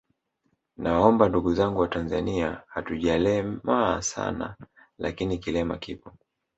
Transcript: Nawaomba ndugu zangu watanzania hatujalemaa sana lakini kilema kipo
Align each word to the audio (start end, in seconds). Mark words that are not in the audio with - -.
Nawaomba 0.77 1.29
ndugu 1.29 1.53
zangu 1.53 1.79
watanzania 1.79 2.63
hatujalemaa 2.67 4.01
sana 4.01 4.55
lakini 4.99 5.37
kilema 5.37 5.77
kipo 5.77 6.11